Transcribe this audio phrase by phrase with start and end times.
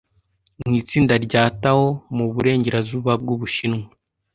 [0.63, 3.85] mu itsinda rya tao mu burengerazuba bw’u bushinwa